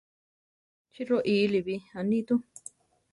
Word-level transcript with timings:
Chí 0.93 1.01
roʼíli 1.09 1.59
bi, 1.67 1.75
anitú. 1.99 2.35